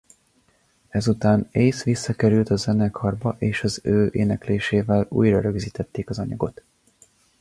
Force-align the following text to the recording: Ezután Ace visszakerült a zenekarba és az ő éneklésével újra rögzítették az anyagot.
Ezután 0.89 1.47
Ace 1.51 1.83
visszakerült 1.83 2.49
a 2.49 2.55
zenekarba 2.55 3.35
és 3.39 3.63
az 3.63 3.79
ő 3.83 4.09
éneklésével 4.11 5.05
újra 5.09 5.41
rögzítették 5.41 6.09
az 6.09 6.19
anyagot. 6.19 6.63